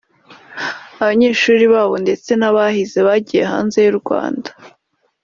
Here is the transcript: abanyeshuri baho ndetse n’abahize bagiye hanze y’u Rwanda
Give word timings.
abanyeshuri 1.01 1.63
baho 1.73 1.95
ndetse 2.03 2.29
n’abahize 2.39 2.99
bagiye 3.07 3.43
hanze 3.51 3.77
y’u 3.85 3.95
Rwanda 3.99 4.49